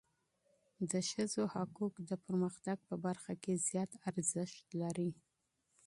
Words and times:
د 0.91 0.93
ښځو 1.11 1.43
حقوق 1.55 1.93
د 2.09 2.11
پرمختګ 2.25 2.77
په 2.89 2.95
برخه 3.05 3.33
کي 3.43 3.53
زیات 3.67 3.91
اهمیت 3.99 4.51
لري. 4.81 5.11